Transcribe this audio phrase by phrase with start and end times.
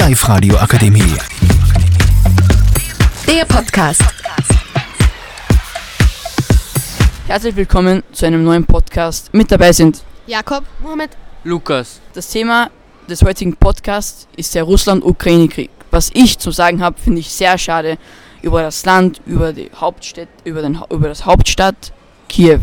[0.00, 1.14] Live-Radio Akademie.
[3.28, 4.02] Der Podcast.
[7.26, 9.28] Herzlich willkommen zu einem neuen Podcast.
[9.34, 11.10] Mit dabei sind Jakob, Mohammed,
[11.44, 12.00] Lukas.
[12.14, 12.70] das Thema
[13.10, 15.68] des heutigen Podcasts ist der Russland-Ukraine-Krieg.
[15.90, 17.98] Was ich zu sagen habe, finde ich sehr schade
[18.40, 21.92] über das Land, über die Hauptstadt, über, den, über das Hauptstadt
[22.26, 22.60] Kiew,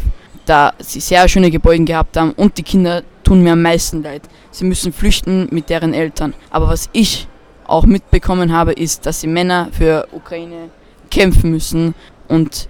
[0.48, 4.22] da sie sehr schöne Gebäude gehabt haben und die Kinder tun mir am meisten leid.
[4.52, 6.34] Sie müssen flüchten mit deren Eltern.
[6.50, 7.28] Aber was ich
[7.66, 10.70] auch mitbekommen habe, ist, dass die Männer für Ukraine
[11.12, 11.94] kämpfen müssen
[12.30, 12.70] und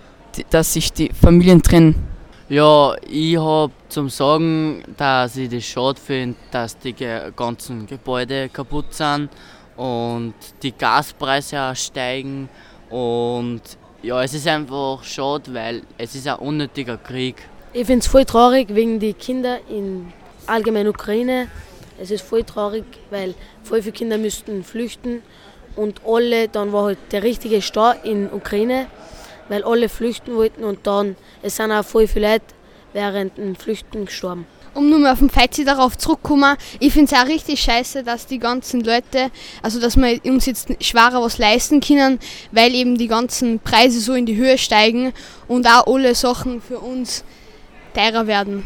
[0.50, 1.96] dass sich die Familien trennen.
[2.50, 6.96] Ja, ich hab zum Sagen, dass ich das schade finde, dass die
[7.36, 9.30] ganzen Gebäude kaputt sind
[9.76, 12.50] und die Gaspreise auch steigen.
[12.90, 13.62] Und
[14.02, 17.36] ja, es ist einfach schade, weil es ist ein unnötiger Krieg.
[17.74, 20.12] ich finde es voll traurig wegen die Kinder in
[20.48, 21.48] allgemein Ukraine.
[22.00, 23.34] Es ist voll traurig, weil
[23.64, 25.22] voll viele Kinder müssten flüchten
[25.76, 28.88] und alle, dann war halt der richtige Stau in Ukraine,
[29.50, 32.46] weil alle flüchten wollten und dann, es sind auch voll viele Leute
[32.94, 34.46] während dem Flüchten gestorben.
[34.74, 38.28] um nur mal auf den Fazit darauf zurückzukommen, ich finde es auch richtig scheiße, dass
[38.28, 39.32] die ganzen Leute,
[39.64, 42.20] also dass wir uns jetzt schwerer was leisten können,
[42.52, 45.14] weil eben die ganzen Preise so in die Höhe steigen
[45.48, 47.24] und auch alle Sachen für uns
[47.96, 48.66] teurer werden.